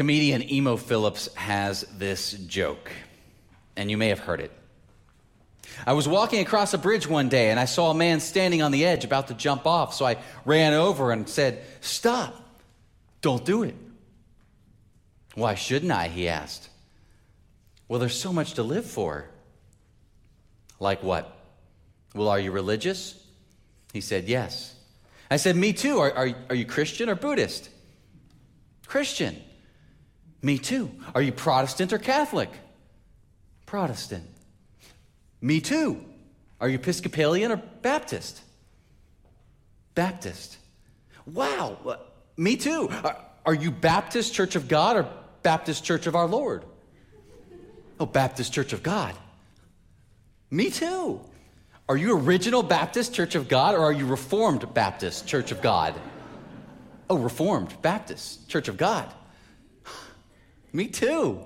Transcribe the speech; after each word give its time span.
Comedian 0.00 0.50
Emo 0.50 0.78
Phillips 0.78 1.28
has 1.34 1.82
this 1.98 2.32
joke, 2.32 2.90
and 3.76 3.90
you 3.90 3.98
may 3.98 4.08
have 4.08 4.18
heard 4.18 4.40
it. 4.40 4.50
I 5.86 5.92
was 5.92 6.08
walking 6.08 6.40
across 6.40 6.72
a 6.72 6.78
bridge 6.78 7.06
one 7.06 7.28
day 7.28 7.50
and 7.50 7.60
I 7.60 7.66
saw 7.66 7.90
a 7.90 7.94
man 7.94 8.20
standing 8.20 8.62
on 8.62 8.72
the 8.72 8.86
edge 8.86 9.04
about 9.04 9.28
to 9.28 9.34
jump 9.34 9.66
off, 9.66 9.92
so 9.92 10.06
I 10.06 10.16
ran 10.46 10.72
over 10.72 11.12
and 11.12 11.28
said, 11.28 11.62
Stop, 11.82 12.34
don't 13.20 13.44
do 13.44 13.62
it. 13.62 13.74
Why 15.34 15.54
shouldn't 15.54 15.92
I? 15.92 16.08
He 16.08 16.30
asked. 16.30 16.70
Well, 17.86 18.00
there's 18.00 18.18
so 18.18 18.32
much 18.32 18.54
to 18.54 18.62
live 18.62 18.86
for. 18.86 19.28
Like 20.78 21.02
what? 21.02 21.30
Well, 22.14 22.28
are 22.28 22.40
you 22.40 22.52
religious? 22.52 23.22
He 23.92 24.00
said, 24.00 24.28
Yes. 24.30 24.74
I 25.30 25.36
said, 25.36 25.56
Me 25.56 25.74
too. 25.74 25.98
Are, 25.98 26.10
are, 26.10 26.30
are 26.48 26.54
you 26.54 26.64
Christian 26.64 27.10
or 27.10 27.16
Buddhist? 27.16 27.68
Christian. 28.86 29.36
Me 30.42 30.58
too. 30.58 30.90
Are 31.14 31.22
you 31.22 31.32
Protestant 31.32 31.92
or 31.92 31.98
Catholic? 31.98 32.50
Protestant. 33.66 34.24
Me 35.40 35.60
too. 35.60 36.04
Are 36.60 36.68
you 36.68 36.76
Episcopalian 36.76 37.52
or 37.52 37.56
Baptist? 37.82 38.40
Baptist. 39.94 40.58
Wow. 41.26 41.98
Me 42.36 42.56
too. 42.56 42.88
Are, 43.04 43.16
are 43.46 43.54
you 43.54 43.70
Baptist 43.70 44.34
Church 44.34 44.56
of 44.56 44.68
God 44.68 44.96
or 44.96 45.08
Baptist 45.42 45.84
Church 45.84 46.06
of 46.06 46.14
our 46.14 46.26
Lord? 46.26 46.64
Oh, 47.98 48.06
Baptist 48.06 48.52
Church 48.52 48.72
of 48.72 48.82
God. 48.82 49.14
Me 50.50 50.70
too. 50.70 51.20
Are 51.88 51.96
you 51.96 52.16
Original 52.16 52.62
Baptist 52.62 53.14
Church 53.14 53.34
of 53.34 53.48
God 53.48 53.74
or 53.74 53.84
are 53.84 53.92
you 53.92 54.06
Reformed 54.06 54.72
Baptist 54.74 55.26
Church 55.26 55.52
of 55.52 55.60
God? 55.60 55.94
Oh, 57.08 57.18
Reformed 57.18 57.74
Baptist 57.82 58.48
Church 58.48 58.68
of 58.68 58.76
God. 58.76 59.12
Me 60.72 60.86
too. 60.86 61.44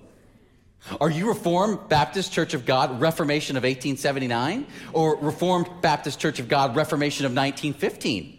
Are 1.01 1.11
you 1.11 1.29
Reformed 1.29 1.89
Baptist 1.89 2.33
Church 2.33 2.53
of 2.53 2.67
God, 2.67 3.01
Reformation 3.01 3.57
of 3.57 3.63
1879? 3.63 4.67
Or 4.93 5.17
Reformed 5.17 5.69
Baptist 5.81 6.21
Church 6.21 6.41
of 6.41 6.49
God, 6.49 6.77
Reformation 6.77 7.25
of 7.25 7.31
1915? 7.33 8.39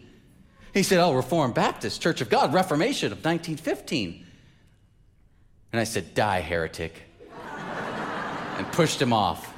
He 0.73 0.83
said, 0.83 0.99
Oh, 0.99 1.13
Reformed 1.13 1.55
Baptist 1.55 2.01
Church 2.01 2.21
of 2.21 2.29
God, 2.29 2.53
Reformation 2.53 3.07
of 3.11 3.19
1915. 3.19 4.25
And 5.71 5.79
I 5.79 5.85
said, 5.85 6.13
Die, 6.13 6.39
heretic. 6.41 6.93
and 8.57 8.71
pushed 8.71 9.01
him 9.01 9.11
off. 9.11 9.54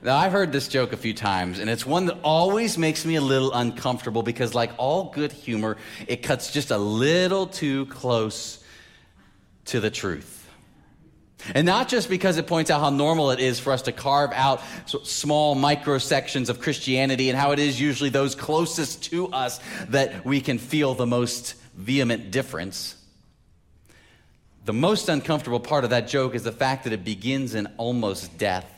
Now, 0.00 0.16
I've 0.16 0.32
heard 0.32 0.52
this 0.52 0.68
joke 0.68 0.92
a 0.92 0.96
few 0.96 1.12
times, 1.12 1.58
and 1.58 1.68
it's 1.68 1.84
one 1.84 2.06
that 2.06 2.18
always 2.22 2.78
makes 2.78 3.04
me 3.04 3.16
a 3.16 3.20
little 3.20 3.52
uncomfortable 3.52 4.22
because, 4.22 4.54
like 4.54 4.70
all 4.78 5.10
good 5.10 5.32
humor, 5.32 5.76
it 6.06 6.22
cuts 6.22 6.52
just 6.52 6.70
a 6.70 6.78
little 6.78 7.46
too 7.46 7.86
close 7.86 8.62
to 9.66 9.80
the 9.80 9.90
truth. 9.90 10.36
And 11.54 11.66
not 11.66 11.88
just 11.88 12.08
because 12.08 12.36
it 12.36 12.46
points 12.46 12.70
out 12.70 12.80
how 12.80 12.90
normal 12.90 13.32
it 13.32 13.40
is 13.40 13.58
for 13.58 13.72
us 13.72 13.82
to 13.82 13.92
carve 13.92 14.32
out 14.32 14.60
small 14.86 15.54
micro 15.54 15.98
sections 15.98 16.48
of 16.48 16.60
Christianity 16.60 17.28
and 17.28 17.38
how 17.38 17.52
it 17.52 17.58
is 17.58 17.80
usually 17.80 18.10
those 18.10 18.34
closest 18.34 19.04
to 19.04 19.28
us 19.28 19.60
that 19.88 20.24
we 20.24 20.40
can 20.40 20.58
feel 20.58 20.94
the 20.94 21.06
most 21.06 21.54
vehement 21.74 22.30
difference. 22.30 22.96
The 24.64 24.72
most 24.72 25.08
uncomfortable 25.08 25.60
part 25.60 25.84
of 25.84 25.90
that 25.90 26.08
joke 26.08 26.34
is 26.34 26.42
the 26.42 26.52
fact 26.52 26.84
that 26.84 26.92
it 26.92 27.04
begins 27.04 27.54
in 27.54 27.66
almost 27.78 28.36
death 28.36 28.77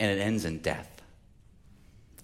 and 0.00 0.10
it 0.10 0.20
ends 0.20 0.44
in 0.44 0.58
death. 0.58 0.98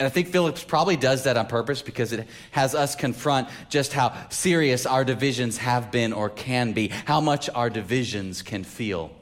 And 0.00 0.06
I 0.06 0.10
think 0.10 0.28
Phillips 0.28 0.64
probably 0.64 0.96
does 0.96 1.24
that 1.24 1.36
on 1.36 1.46
purpose 1.46 1.80
because 1.80 2.12
it 2.12 2.26
has 2.50 2.74
us 2.74 2.96
confront 2.96 3.48
just 3.68 3.92
how 3.92 4.12
serious 4.28 4.86
our 4.86 5.04
divisions 5.04 5.58
have 5.58 5.92
been 5.92 6.12
or 6.12 6.30
can 6.30 6.72
be, 6.72 6.88
how 6.88 7.20
much 7.20 7.48
our 7.50 7.70
divisions 7.70 8.42
can 8.42 8.64
feel 8.64 9.12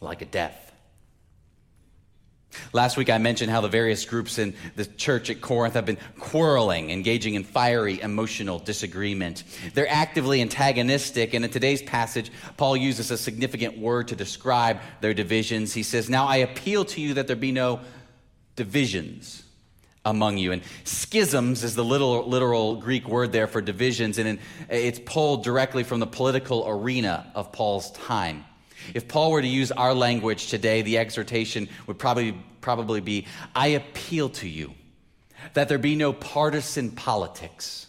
like 0.00 0.22
a 0.22 0.26
death. 0.26 0.61
Last 2.72 2.96
week 2.96 3.10
I 3.10 3.18
mentioned 3.18 3.50
how 3.50 3.60
the 3.60 3.68
various 3.68 4.04
groups 4.04 4.38
in 4.38 4.54
the 4.76 4.84
church 4.84 5.30
at 5.30 5.40
Corinth 5.40 5.74
have 5.74 5.86
been 5.86 5.98
quarreling, 6.18 6.90
engaging 6.90 7.34
in 7.34 7.44
fiery 7.44 8.00
emotional 8.00 8.58
disagreement. 8.58 9.44
They're 9.74 9.90
actively 9.90 10.40
antagonistic, 10.40 11.34
and 11.34 11.44
in 11.44 11.50
today's 11.50 11.82
passage, 11.82 12.30
Paul 12.56 12.76
uses 12.76 13.10
a 13.10 13.18
significant 13.18 13.78
word 13.78 14.08
to 14.08 14.16
describe 14.16 14.80
their 15.00 15.14
divisions. 15.14 15.72
He 15.72 15.82
says, 15.82 16.08
Now 16.08 16.26
I 16.26 16.36
appeal 16.36 16.84
to 16.86 17.00
you 17.00 17.14
that 17.14 17.26
there 17.26 17.36
be 17.36 17.52
no 17.52 17.80
divisions 18.56 19.44
among 20.04 20.38
you. 20.38 20.52
And 20.52 20.62
schisms 20.84 21.64
is 21.64 21.74
the 21.74 21.84
literal, 21.84 22.28
literal 22.28 22.76
Greek 22.76 23.08
word 23.08 23.32
there 23.32 23.46
for 23.46 23.60
divisions, 23.60 24.18
and 24.18 24.38
it's 24.68 24.98
pulled 24.98 25.44
directly 25.44 25.84
from 25.84 26.00
the 26.00 26.06
political 26.06 26.66
arena 26.66 27.30
of 27.34 27.52
Paul's 27.52 27.90
time. 27.92 28.44
If 28.94 29.08
Paul 29.08 29.32
were 29.32 29.42
to 29.42 29.48
use 29.48 29.72
our 29.72 29.94
language 29.94 30.48
today, 30.48 30.82
the 30.82 30.98
exhortation 30.98 31.68
would 31.86 31.98
probably, 31.98 32.36
probably 32.60 33.00
be 33.00 33.26
I 33.54 33.68
appeal 33.68 34.28
to 34.30 34.48
you 34.48 34.74
that 35.54 35.68
there 35.68 35.78
be 35.78 35.96
no 35.96 36.12
partisan 36.12 36.90
politics, 36.90 37.86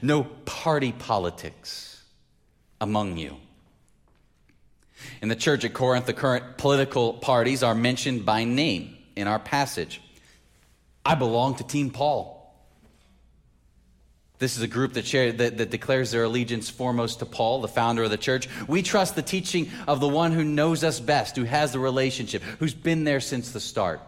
no 0.00 0.24
party 0.24 0.92
politics 0.92 2.04
among 2.80 3.16
you. 3.16 3.36
In 5.20 5.28
the 5.28 5.36
church 5.36 5.64
at 5.64 5.74
Corinth, 5.74 6.06
the 6.06 6.12
current 6.12 6.58
political 6.58 7.14
parties 7.14 7.62
are 7.62 7.74
mentioned 7.74 8.24
by 8.24 8.44
name 8.44 8.96
in 9.16 9.26
our 9.26 9.38
passage. 9.38 10.00
I 11.04 11.14
belong 11.16 11.56
to 11.56 11.64
Team 11.64 11.90
Paul. 11.90 12.31
This 14.42 14.56
is 14.56 14.62
a 14.64 14.66
group 14.66 14.94
that, 14.94 15.06
share, 15.06 15.30
that, 15.30 15.58
that, 15.58 15.70
declares 15.70 16.10
their 16.10 16.24
allegiance 16.24 16.68
foremost 16.68 17.20
to 17.20 17.26
Paul, 17.26 17.60
the 17.60 17.68
founder 17.68 18.02
of 18.02 18.10
the 18.10 18.16
church. 18.16 18.48
We 18.66 18.82
trust 18.82 19.14
the 19.14 19.22
teaching 19.22 19.70
of 19.86 20.00
the 20.00 20.08
one 20.08 20.32
who 20.32 20.42
knows 20.42 20.82
us 20.82 20.98
best, 20.98 21.36
who 21.36 21.44
has 21.44 21.70
the 21.70 21.78
relationship, 21.78 22.42
who's 22.58 22.74
been 22.74 23.04
there 23.04 23.20
since 23.20 23.52
the 23.52 23.60
start. 23.60 24.00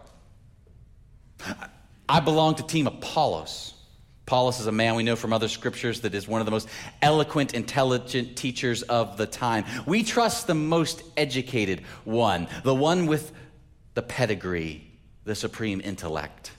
I 2.09 2.19
belong 2.19 2.55
to 2.55 2.67
Team 2.67 2.85
Apollos. 2.85 3.75
Apollos 4.27 4.59
is 4.59 4.67
a 4.67 4.73
man 4.73 4.95
we 4.95 5.03
know 5.03 5.15
from 5.15 5.31
other 5.31 5.47
scriptures 5.47 6.01
that 6.01 6.13
is 6.13 6.27
one 6.27 6.41
of 6.41 6.45
the 6.45 6.51
most 6.51 6.67
eloquent, 7.01 7.53
intelligent 7.53 8.35
teachers 8.35 8.81
of 8.81 9.15
the 9.15 9.25
time. 9.25 9.63
We 9.85 10.03
trust 10.03 10.47
the 10.47 10.53
most 10.53 11.01
educated 11.15 11.79
one, 12.03 12.49
the 12.65 12.75
one 12.75 13.05
with 13.05 13.31
the 13.93 14.01
pedigree, 14.01 14.85
the 15.23 15.33
supreme 15.33 15.79
intellect. 15.79 16.51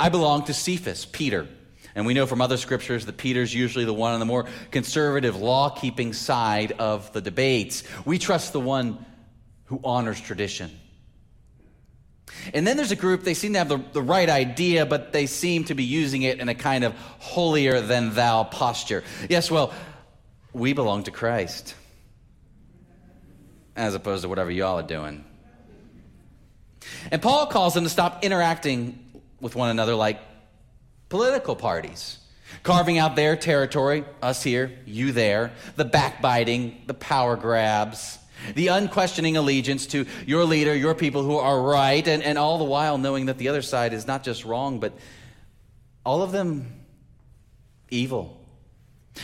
I 0.00 0.08
belong 0.08 0.44
to 0.44 0.54
Cephas, 0.54 1.04
Peter 1.04 1.48
and 1.94 2.06
we 2.06 2.14
know 2.14 2.26
from 2.26 2.40
other 2.40 2.56
scriptures 2.56 3.06
that 3.06 3.16
Peter's 3.16 3.54
usually 3.54 3.84
the 3.84 3.94
one 3.94 4.12
on 4.14 4.20
the 4.20 4.26
more 4.26 4.46
conservative, 4.70 5.36
law 5.36 5.70
keeping 5.70 6.12
side 6.12 6.72
of 6.72 7.12
the 7.12 7.20
debates. 7.20 7.84
We 8.04 8.18
trust 8.18 8.52
the 8.52 8.60
one 8.60 9.04
who 9.66 9.80
honors 9.84 10.20
tradition. 10.20 10.70
And 12.52 12.66
then 12.66 12.76
there's 12.76 12.90
a 12.90 12.96
group, 12.96 13.22
they 13.22 13.34
seem 13.34 13.52
to 13.52 13.58
have 13.58 13.68
the, 13.68 13.78
the 13.92 14.02
right 14.02 14.28
idea, 14.28 14.86
but 14.86 15.12
they 15.12 15.26
seem 15.26 15.64
to 15.64 15.74
be 15.74 15.84
using 15.84 16.22
it 16.22 16.40
in 16.40 16.48
a 16.48 16.54
kind 16.54 16.84
of 16.84 16.94
holier 17.18 17.80
than 17.80 18.14
thou 18.14 18.44
posture. 18.44 19.04
Yes, 19.30 19.50
well, 19.50 19.72
we 20.52 20.72
belong 20.72 21.04
to 21.04 21.10
Christ, 21.10 21.74
as 23.76 23.94
opposed 23.94 24.22
to 24.22 24.28
whatever 24.28 24.50
y'all 24.50 24.78
are 24.78 24.82
doing. 24.82 25.24
And 27.10 27.22
Paul 27.22 27.46
calls 27.46 27.74
them 27.74 27.84
to 27.84 27.90
stop 27.90 28.24
interacting 28.24 28.98
with 29.40 29.54
one 29.54 29.70
another 29.70 29.94
like 29.94 30.18
political 31.08 31.56
parties, 31.56 32.18
carving 32.62 32.98
out 32.98 33.16
their 33.16 33.36
territory, 33.36 34.04
us 34.22 34.42
here, 34.42 34.72
you 34.86 35.12
there, 35.12 35.52
the 35.76 35.84
backbiting, 35.84 36.82
the 36.86 36.94
power 36.94 37.36
grabs, 37.36 38.18
the 38.54 38.68
unquestioning 38.68 39.36
allegiance 39.36 39.86
to 39.86 40.06
your 40.26 40.44
leader, 40.44 40.74
your 40.74 40.94
people 40.94 41.22
who 41.22 41.36
are 41.36 41.60
right, 41.60 42.06
and, 42.06 42.22
and 42.22 42.36
all 42.36 42.58
the 42.58 42.64
while 42.64 42.98
knowing 42.98 43.26
that 43.26 43.38
the 43.38 43.48
other 43.48 43.62
side 43.62 43.92
is 43.92 44.06
not 44.06 44.22
just 44.22 44.44
wrong, 44.44 44.80
but 44.80 44.92
all 46.04 46.22
of 46.22 46.32
them 46.32 46.84
evil. 47.90 48.40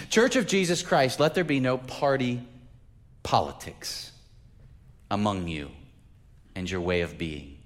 Church 0.09 0.37
of 0.37 0.47
Jesus 0.47 0.83
Christ, 0.83 1.21
let 1.21 1.35
there 1.35 1.45
be 1.45 1.61
no 1.61 1.77
party 1.77 2.47
politics 3.23 4.13
among 5.11 5.49
you 5.49 5.71
and 6.55 6.71
your 6.71 6.81
way 6.81 7.01
of 7.01 7.19
being. 7.19 7.59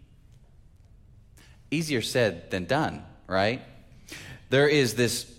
Easier 1.71 2.03
said 2.03 2.51
than 2.51 2.65
done, 2.65 3.05
right? 3.27 3.63
There 4.51 4.69
is 4.69 4.95
this 4.95 5.33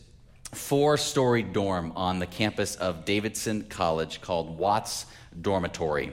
four 0.53 0.97
story 0.97 1.43
dorm 1.43 1.93
on 1.95 2.19
the 2.19 2.25
campus 2.25 2.75
of 2.75 3.05
Davidson 3.05 3.65
College 3.69 4.19
called 4.19 4.57
Watts 4.57 5.05
Dormitory. 5.39 6.11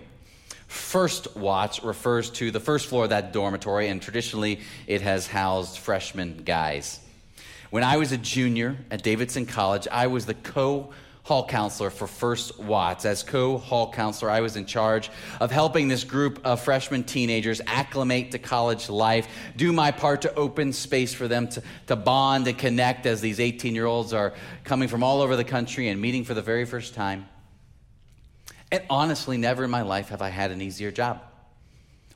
First 0.66 1.34
Watts 1.36 1.82
refers 1.82 2.28
to 2.30 2.50
the 2.50 2.60
first 2.60 2.86
floor 2.86 3.04
of 3.04 3.10
that 3.10 3.32
dormitory, 3.32 3.88
and 3.88 4.00
traditionally 4.00 4.60
it 4.86 5.00
has 5.00 5.26
housed 5.26 5.78
freshman 5.78 6.42
guys. 6.44 7.00
When 7.70 7.82
I 7.82 7.96
was 7.96 8.12
a 8.12 8.18
junior 8.18 8.76
at 8.90 9.02
Davidson 9.02 9.46
College, 9.46 9.88
I 9.90 10.08
was 10.08 10.26
the 10.26 10.34
co 10.34 10.92
hall 11.24 11.46
counselor 11.46 11.90
for 11.90 12.06
First 12.06 12.58
Watts. 12.58 13.04
As 13.04 13.22
co 13.22 13.58
hall 13.58 13.92
counselor, 13.92 14.30
I 14.30 14.40
was 14.40 14.56
in 14.56 14.66
charge 14.66 15.10
of 15.40 15.50
helping 15.50 15.88
this 15.88 16.04
group 16.04 16.40
of 16.44 16.60
freshman 16.60 17.04
teenagers 17.04 17.60
acclimate 17.66 18.32
to 18.32 18.38
college 18.38 18.88
life, 18.88 19.28
do 19.56 19.72
my 19.72 19.90
part 19.92 20.22
to 20.22 20.34
open 20.34 20.72
space 20.72 21.14
for 21.14 21.28
them 21.28 21.48
to, 21.48 21.62
to 21.86 21.96
bond 21.96 22.48
and 22.48 22.58
connect 22.58 23.06
as 23.06 23.20
these 23.20 23.38
18 23.38 23.74
year 23.74 23.86
olds 23.86 24.12
are 24.12 24.34
coming 24.64 24.88
from 24.88 25.02
all 25.02 25.20
over 25.20 25.36
the 25.36 25.44
country 25.44 25.88
and 25.88 26.00
meeting 26.00 26.24
for 26.24 26.34
the 26.34 26.42
very 26.42 26.64
first 26.64 26.94
time. 26.94 27.28
And 28.72 28.82
honestly, 28.88 29.36
never 29.36 29.64
in 29.64 29.70
my 29.70 29.82
life 29.82 30.08
have 30.08 30.22
I 30.22 30.30
had 30.30 30.50
an 30.50 30.60
easier 30.60 30.90
job. 30.90 31.22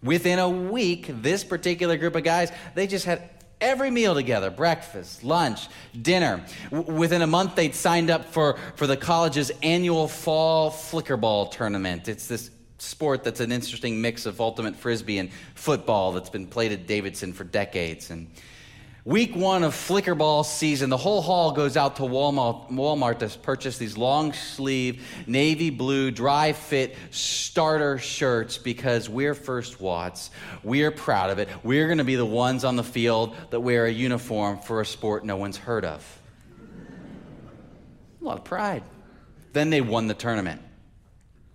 Within 0.02 0.38
a 0.38 0.48
week, 0.48 1.10
this 1.22 1.44
particular 1.44 1.96
group 1.96 2.16
of 2.16 2.24
guys, 2.24 2.50
they 2.74 2.86
just 2.86 3.04
had 3.04 3.28
every 3.60 3.90
meal 3.90 4.14
together 4.14 4.50
breakfast, 4.50 5.24
lunch, 5.24 5.68
dinner. 6.00 6.44
W- 6.70 6.92
within 6.92 7.22
a 7.22 7.26
month, 7.26 7.54
they'd 7.54 7.74
signed 7.74 8.10
up 8.10 8.24
for, 8.24 8.58
for 8.76 8.86
the 8.86 8.96
college's 8.96 9.50
annual 9.62 10.08
fall 10.08 10.70
flickerball 10.70 11.50
tournament. 11.50 12.08
It's 12.08 12.26
this 12.26 12.50
sport 12.78 13.24
that's 13.24 13.40
an 13.40 13.52
interesting 13.52 14.00
mix 14.00 14.26
of 14.26 14.40
ultimate 14.40 14.76
frisbee 14.76 15.18
and 15.18 15.30
football 15.54 16.12
that's 16.12 16.30
been 16.30 16.46
played 16.46 16.72
at 16.72 16.86
Davidson 16.86 17.32
for 17.32 17.44
decades. 17.44 18.10
And 18.10 18.28
Week 19.06 19.36
one 19.36 19.62
of 19.62 19.72
Flickerball 19.72 20.44
season, 20.44 20.90
the 20.90 20.96
whole 20.96 21.22
hall 21.22 21.52
goes 21.52 21.76
out 21.76 21.94
to 21.96 22.02
Walmart, 22.02 22.72
Walmart 22.72 23.20
to 23.20 23.38
purchase 23.38 23.78
these 23.78 23.96
long 23.96 24.32
sleeve, 24.32 25.06
navy 25.28 25.70
blue, 25.70 26.10
dry 26.10 26.52
fit 26.52 26.96
starter 27.12 27.98
shirts 27.98 28.58
because 28.58 29.08
we're 29.08 29.34
First 29.34 29.80
Watts. 29.80 30.32
We're 30.64 30.90
proud 30.90 31.30
of 31.30 31.38
it. 31.38 31.48
We're 31.62 31.86
going 31.86 31.98
to 31.98 32.04
be 32.04 32.16
the 32.16 32.26
ones 32.26 32.64
on 32.64 32.74
the 32.74 32.82
field 32.82 33.36
that 33.50 33.60
wear 33.60 33.86
a 33.86 33.92
uniform 33.92 34.58
for 34.58 34.80
a 34.80 34.84
sport 34.84 35.24
no 35.24 35.36
one's 35.36 35.56
heard 35.56 35.84
of. 35.84 36.20
A 38.20 38.24
lot 38.24 38.38
of 38.38 38.44
pride. 38.44 38.82
Then 39.52 39.70
they 39.70 39.82
won 39.82 40.08
the 40.08 40.14
tournament. 40.14 40.60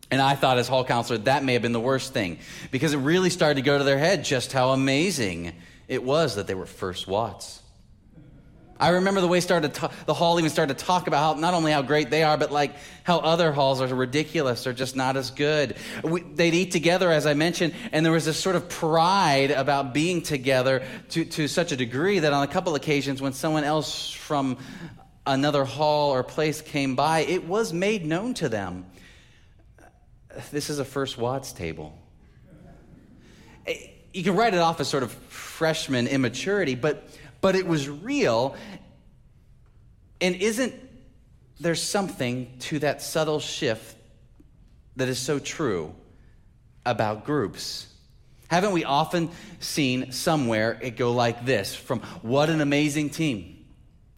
And 0.10 0.22
I 0.22 0.36
thought, 0.36 0.58
as 0.58 0.70
hall 0.70 0.86
counselor, 0.86 1.18
that 1.20 1.44
may 1.44 1.52
have 1.52 1.62
been 1.62 1.74
the 1.74 1.82
worst 1.82 2.14
thing 2.14 2.40
because 2.72 2.94
it 2.94 3.00
really 3.00 3.30
started 3.30 3.56
to 3.56 3.62
go 3.62 3.78
to 3.78 3.84
their 3.84 4.00
head 4.00 4.24
just 4.24 4.54
how 4.54 4.70
amazing 4.70 5.52
it 5.92 6.02
was 6.02 6.36
that 6.36 6.48
they 6.48 6.56
were 6.56 6.66
first 6.66 7.06
Watts. 7.06 7.62
I 8.80 8.92
remember 8.92 9.20
the 9.20 9.28
way 9.28 9.42
started 9.42 9.74
to, 9.76 9.92
the 10.06 10.14
hall 10.14 10.40
even 10.40 10.50
started 10.50 10.80
to 10.80 10.86
talk 10.86 11.08
about 11.08 11.36
how 11.36 11.40
not 11.40 11.54
only 11.54 11.74
how 11.74 11.82
great 11.82 12.10
they 12.10 12.24
are, 12.24 12.38
but 12.38 12.50
like 12.50 12.74
how 13.04 13.20
other 13.20 13.52
halls 13.52 13.82
are 13.82 13.94
ridiculous 13.94 14.66
or 14.66 14.72
just 14.72 14.96
not 14.96 15.18
as 15.18 15.32
good. 15.32 15.76
We, 16.02 16.22
they'd 16.22 16.54
eat 16.54 16.72
together, 16.72 17.12
as 17.12 17.26
I 17.28 17.34
mentioned, 17.34 17.74
and 17.92 18.06
there 18.06 18.14
was 18.14 18.24
this 18.24 18.40
sort 18.40 18.56
of 18.56 18.70
pride 18.70 19.52
about 19.52 19.94
being 19.94 20.22
together 20.22 20.82
to, 21.10 21.26
to 21.26 21.50
such 21.50 21.74
a 21.74 21.76
degree 21.76 22.20
that 22.20 22.32
on 22.32 22.42
a 22.42 22.48
couple 22.48 22.74
occasions 22.76 23.22
when 23.22 23.34
someone 23.34 23.66
else 23.66 24.12
from 24.12 24.60
another 25.28 25.66
hall 25.66 26.12
or 26.12 26.24
place 26.24 26.62
came 26.62 26.96
by, 26.96 27.20
it 27.20 27.44
was 27.44 27.74
made 27.74 28.06
known 28.06 28.34
to 28.36 28.48
them. 28.48 28.86
This 30.52 30.70
is 30.70 30.80
a 30.80 30.86
First 30.86 31.18
Watts 31.18 31.52
table. 31.52 32.01
You 34.14 34.24
can 34.24 34.36
write 34.36 34.54
it 34.54 34.60
off 34.60 34.80
as 34.80 34.88
sort 34.88 35.04
of 35.04 35.12
freshman 35.12 36.08
immaturity, 36.08 36.76
but, 36.76 37.08
but 37.40 37.56
it 37.56 37.66
was 37.66 37.88
real. 37.88 38.56
And 40.20 40.36
isn't 40.36 40.74
there 41.60 41.76
something 41.76 42.52
to 42.60 42.80
that 42.80 43.02
subtle 43.02 43.40
shift 43.40 43.96
that 44.96 45.08
is 45.08 45.20
so 45.20 45.40
true 45.40 45.94
about 46.86 47.26
groups? 47.26 47.88
Haven't 48.48 48.74
we 48.74 48.84
often 48.84 49.32
seen 49.62 50.12
somewhere 50.12 50.78
it 50.82 50.98
go 50.98 51.14
like 51.14 51.46
this 51.46 51.74
from 51.74 52.02
what 52.22 52.50
an 52.50 52.60
amazing 52.60 53.10
team, 53.10 53.66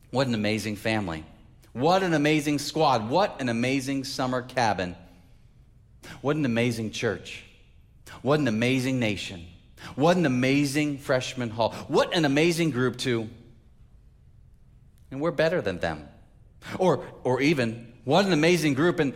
what 0.10 0.26
an 0.26 0.34
amazing 0.34 0.76
family, 0.76 1.24
what 1.72 2.02
an 2.02 2.16
amazing 2.16 2.58
squad, 2.58 3.10
what 3.10 3.40
an 3.40 3.50
amazing 3.50 4.04
summer 4.04 4.42
cabin, 4.42 4.96
what 6.22 6.36
an 6.36 6.46
amazing 6.46 6.90
church, 6.90 7.44
what 8.24 8.40
an 8.40 8.48
amazing 8.48 9.00
nation. 9.00 9.46
What 9.96 10.18
an 10.18 10.26
amazing 10.26 10.98
freshman 10.98 11.50
hall. 11.50 11.74
What 11.88 12.16
an 12.16 12.26
amazing 12.26 12.72
group, 12.72 12.98
too. 12.98 13.30
And 15.12 15.22
we're 15.22 15.32
better 15.32 15.62
than 15.62 15.80
them. 15.80 16.08
Or, 16.80 17.06
or 17.24 17.42
even, 17.42 17.94
what 18.04 18.26
an 18.26 18.34
amazing 18.34 18.74
group, 18.74 19.00
and, 19.00 19.14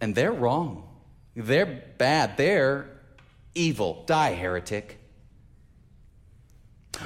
and 0.00 0.14
they're 0.14 0.32
wrong. 0.32 0.88
They're 1.36 1.82
bad. 1.98 2.36
They're 2.36 2.88
evil. 3.54 4.04
Die, 4.06 4.32
heretic. 4.32 4.98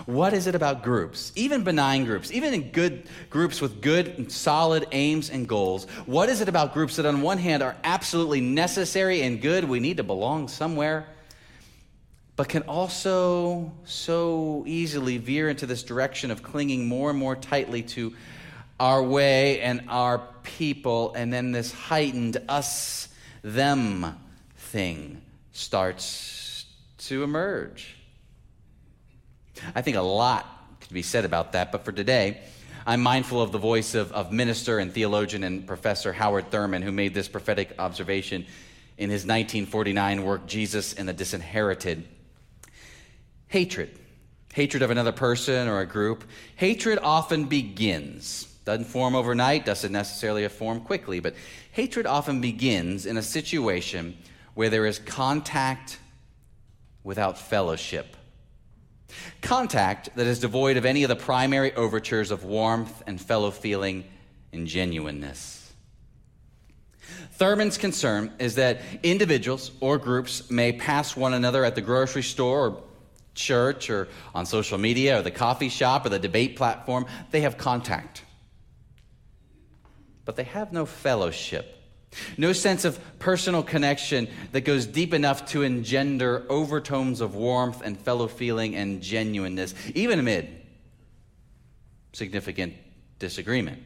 What 0.04 0.34
is 0.34 0.46
it 0.46 0.54
about 0.54 0.82
groups, 0.82 1.32
even 1.36 1.62
benign 1.62 2.04
groups, 2.04 2.30
even 2.32 2.52
in 2.52 2.70
good 2.70 3.08
groups 3.30 3.60
with 3.60 3.80
good 3.80 4.08
and 4.08 4.30
solid 4.30 4.86
aims 4.92 5.30
and 5.30 5.48
goals? 5.48 5.86
What 6.06 6.28
is 6.28 6.40
it 6.40 6.48
about 6.48 6.74
groups 6.74 6.96
that, 6.96 7.06
on 7.06 7.22
one 7.22 7.38
hand, 7.38 7.62
are 7.62 7.76
absolutely 7.84 8.40
necessary 8.40 9.22
and 9.22 9.40
good? 9.40 9.64
We 9.64 9.80
need 9.80 9.96
to 9.98 10.04
belong 10.04 10.48
somewhere 10.48 11.06
but 12.36 12.50
can 12.50 12.62
also 12.62 13.72
so 13.84 14.62
easily 14.66 15.16
veer 15.16 15.48
into 15.48 15.66
this 15.66 15.82
direction 15.82 16.30
of 16.30 16.42
clinging 16.42 16.86
more 16.86 17.10
and 17.10 17.18
more 17.18 17.34
tightly 17.34 17.82
to 17.82 18.14
our 18.78 19.02
way 19.02 19.60
and 19.62 19.82
our 19.88 20.18
people, 20.42 21.14
and 21.14 21.32
then 21.32 21.52
this 21.52 21.72
heightened 21.72 22.36
us 22.46 23.08
them 23.42 24.18
thing 24.56 25.22
starts 25.52 26.66
to 26.98 27.22
emerge. 27.22 27.96
I 29.74 29.80
think 29.80 29.96
a 29.96 30.02
lot 30.02 30.46
could 30.80 30.92
be 30.92 31.00
said 31.00 31.24
about 31.24 31.52
that, 31.52 31.72
but 31.72 31.86
for 31.86 31.92
today, 31.92 32.42
I'm 32.86 33.02
mindful 33.02 33.40
of 33.40 33.50
the 33.50 33.58
voice 33.58 33.94
of, 33.94 34.12
of 34.12 34.30
minister 34.30 34.78
and 34.78 34.92
theologian 34.92 35.42
and 35.42 35.66
professor 35.66 36.12
Howard 36.12 36.50
Thurman, 36.50 36.82
who 36.82 36.92
made 36.92 37.14
this 37.14 37.28
prophetic 37.28 37.74
observation 37.78 38.44
in 38.98 39.08
his 39.08 39.22
1949 39.22 40.22
work, 40.22 40.46
Jesus 40.46 40.92
and 40.92 41.08
the 41.08 41.14
Disinherited 41.14 42.06
hatred. 43.56 43.88
Hatred 44.52 44.82
of 44.82 44.90
another 44.90 45.12
person 45.12 45.66
or 45.66 45.80
a 45.80 45.86
group. 45.86 46.24
Hatred 46.56 46.98
often 47.02 47.46
begins. 47.46 48.44
Doesn't 48.66 48.84
form 48.84 49.14
overnight, 49.14 49.64
doesn't 49.64 49.92
necessarily 49.92 50.46
form 50.48 50.82
quickly, 50.82 51.20
but 51.20 51.34
hatred 51.72 52.04
often 52.04 52.42
begins 52.42 53.06
in 53.06 53.16
a 53.16 53.22
situation 53.22 54.14
where 54.52 54.68
there 54.68 54.84
is 54.84 54.98
contact 54.98 55.98
without 57.02 57.38
fellowship. 57.38 58.18
Contact 59.40 60.10
that 60.16 60.26
is 60.26 60.38
devoid 60.38 60.76
of 60.76 60.84
any 60.84 61.02
of 61.02 61.08
the 61.08 61.16
primary 61.16 61.74
overtures 61.76 62.30
of 62.30 62.44
warmth 62.44 63.02
and 63.06 63.18
fellow 63.18 63.50
feeling 63.50 64.04
and 64.52 64.66
genuineness. 64.66 65.72
Thurman's 67.32 67.78
concern 67.78 68.34
is 68.38 68.56
that 68.56 68.82
individuals 69.02 69.70
or 69.80 69.96
groups 69.96 70.50
may 70.50 70.72
pass 70.72 71.16
one 71.16 71.32
another 71.32 71.64
at 71.64 71.74
the 71.74 71.80
grocery 71.80 72.22
store 72.22 72.66
or 72.66 72.82
church 73.36 73.88
or 73.88 74.08
on 74.34 74.46
social 74.46 74.78
media 74.78 75.20
or 75.20 75.22
the 75.22 75.30
coffee 75.30 75.68
shop 75.68 76.04
or 76.04 76.08
the 76.08 76.18
debate 76.18 76.56
platform, 76.56 77.06
they 77.30 77.42
have 77.42 77.56
contact. 77.56 78.24
But 80.24 80.34
they 80.34 80.44
have 80.44 80.72
no 80.72 80.86
fellowship, 80.86 81.78
no 82.36 82.52
sense 82.52 82.84
of 82.84 82.98
personal 83.20 83.62
connection 83.62 84.26
that 84.50 84.62
goes 84.62 84.86
deep 84.86 85.14
enough 85.14 85.46
to 85.50 85.62
engender 85.62 86.44
overtones 86.48 87.20
of 87.20 87.36
warmth 87.36 87.82
and 87.84 87.96
fellow 87.96 88.26
feeling 88.26 88.74
and 88.74 89.00
genuineness, 89.00 89.74
even 89.94 90.18
amid 90.18 90.48
significant 92.12 92.74
disagreement. 93.18 93.82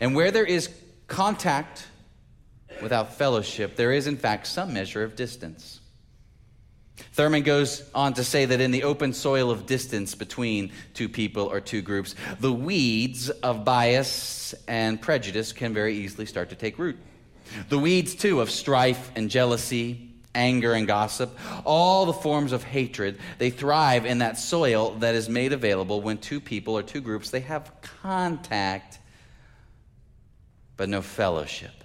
And 0.00 0.14
where 0.14 0.30
there 0.30 0.44
is 0.44 0.70
contact 1.06 1.86
without 2.80 3.14
fellowship, 3.14 3.76
there 3.76 3.92
is, 3.92 4.06
in 4.06 4.16
fact, 4.16 4.46
some 4.46 4.72
measure 4.72 5.04
of 5.04 5.14
distance. 5.14 5.81
Thurman 7.12 7.42
goes 7.42 7.88
on 7.94 8.14
to 8.14 8.24
say 8.24 8.44
that 8.44 8.60
in 8.60 8.70
the 8.70 8.84
open 8.84 9.12
soil 9.12 9.50
of 9.50 9.66
distance 9.66 10.14
between 10.14 10.72
two 10.94 11.08
people 11.08 11.44
or 11.44 11.60
two 11.60 11.82
groups, 11.82 12.14
the 12.40 12.52
weeds 12.52 13.30
of 13.30 13.64
bias 13.64 14.54
and 14.68 15.00
prejudice 15.00 15.52
can 15.52 15.74
very 15.74 15.96
easily 15.96 16.26
start 16.26 16.50
to 16.50 16.56
take 16.56 16.78
root. 16.78 16.98
The 17.68 17.78
weeds, 17.78 18.14
too, 18.14 18.40
of 18.40 18.50
strife 18.50 19.10
and 19.14 19.28
jealousy, 19.28 20.10
anger 20.34 20.72
and 20.72 20.86
gossip, 20.86 21.36
all 21.64 22.06
the 22.06 22.12
forms 22.12 22.52
of 22.52 22.62
hatred, 22.64 23.18
they 23.38 23.50
thrive 23.50 24.06
in 24.06 24.18
that 24.18 24.38
soil 24.38 24.92
that 25.00 25.14
is 25.14 25.28
made 25.28 25.52
available 25.52 26.00
when 26.00 26.18
two 26.18 26.40
people 26.40 26.78
or 26.78 26.82
two 26.82 27.00
groups 27.00 27.30
they 27.30 27.40
have 27.40 27.70
contact 28.02 28.98
but 30.76 30.88
no 30.88 31.02
fellowship. 31.02 31.84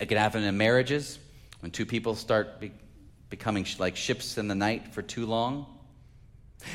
It 0.00 0.06
can 0.06 0.18
happen 0.18 0.42
in 0.42 0.56
marriages 0.58 1.18
when 1.60 1.70
two 1.70 1.86
people 1.86 2.14
start 2.14 2.60
becoming 3.30 3.66
like 3.78 3.96
ships 3.96 4.38
in 4.38 4.48
the 4.48 4.54
night 4.54 4.94
for 4.94 5.02
too 5.02 5.26
long. 5.26 5.66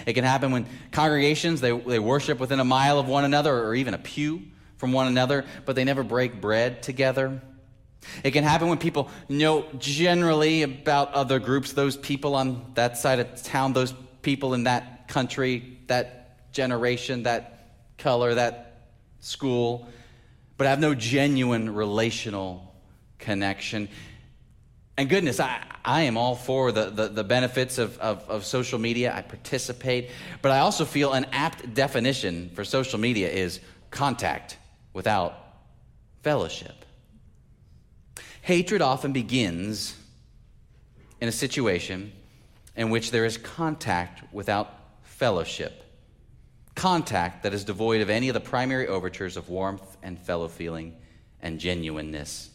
It 0.05 0.13
can 0.13 0.23
happen 0.23 0.51
when 0.51 0.67
congregations 0.91 1.61
they, 1.61 1.77
they 1.77 1.99
worship 1.99 2.39
within 2.39 2.59
a 2.59 2.65
mile 2.65 2.99
of 2.99 3.07
one 3.07 3.25
another 3.25 3.53
or 3.65 3.75
even 3.75 3.93
a 3.93 3.97
pew 3.97 4.43
from 4.77 4.93
one 4.93 5.07
another, 5.07 5.45
but 5.65 5.75
they 5.75 5.83
never 5.83 6.03
break 6.03 6.41
bread 6.41 6.83
together. 6.83 7.41
It 8.23 8.31
can 8.31 8.43
happen 8.43 8.67
when 8.67 8.79
people 8.79 9.09
know 9.29 9.65
generally 9.77 10.63
about 10.63 11.13
other 11.13 11.39
groups, 11.39 11.73
those 11.73 11.95
people 11.97 12.35
on 12.35 12.71
that 12.73 12.97
side 12.97 13.19
of 13.19 13.43
town, 13.43 13.73
those 13.73 13.93
people 14.21 14.53
in 14.53 14.63
that 14.63 15.07
country, 15.07 15.77
that 15.87 16.51
generation, 16.51 17.23
that 17.23 17.75
color, 17.97 18.35
that 18.35 18.87
school, 19.19 19.87
but 20.57 20.67
have 20.67 20.79
no 20.79 20.95
genuine 20.95 21.73
relational 21.73 22.73
connection. 23.19 23.87
And 25.01 25.09
goodness, 25.09 25.39
I, 25.39 25.63
I 25.83 26.03
am 26.03 26.15
all 26.15 26.35
for 26.35 26.71
the, 26.71 26.91
the, 26.91 27.07
the 27.07 27.23
benefits 27.23 27.79
of, 27.79 27.97
of, 27.97 28.23
of, 28.29 28.45
social 28.45 28.77
media. 28.77 29.11
I 29.11 29.23
participate. 29.23 30.11
But 30.43 30.51
I 30.51 30.59
also 30.59 30.85
feel 30.85 31.13
an 31.13 31.25
apt 31.31 31.73
definition 31.73 32.51
for 32.53 32.63
social 32.63 32.99
media 32.99 33.27
is 33.27 33.61
contact 33.89 34.59
without 34.93 35.33
fellowship. 36.21 36.85
Hatred 38.43 38.83
often 38.83 39.11
begins 39.11 39.97
in 41.19 41.27
a 41.27 41.31
situation 41.31 42.11
in 42.75 42.91
which 42.91 43.09
there 43.09 43.25
is 43.25 43.39
contact 43.39 44.31
without 44.31 44.71
fellowship. 45.01 45.83
Contact 46.75 47.41
that 47.41 47.55
is 47.55 47.63
devoid 47.63 48.01
of 48.01 48.11
any 48.11 48.29
of 48.29 48.35
the 48.35 48.39
primary 48.39 48.85
overtures 48.85 49.35
of 49.35 49.49
warmth 49.49 49.97
and 50.03 50.19
fellow 50.19 50.47
feeling 50.47 50.95
and 51.41 51.59
genuineness. 51.59 52.51